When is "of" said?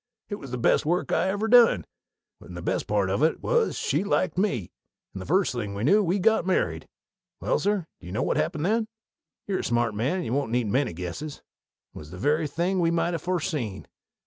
3.11-3.21